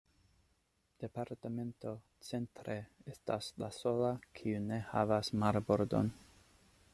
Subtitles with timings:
[1.03, 1.91] Departemento
[2.29, 2.77] "Centre"
[3.15, 6.11] estas la sola, kiu ne havas marbordon.